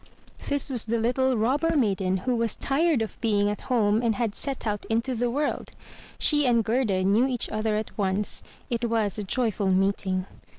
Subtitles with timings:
[0.47, 3.51] This was the little Robber maiden who was 324 THROUGH FAIRY HALLS tired of being
[3.51, 5.69] at home and had set out into the world.
[6.17, 8.41] She and Gerda knew each other at once.
[8.71, 10.25] It was a joyful meeting.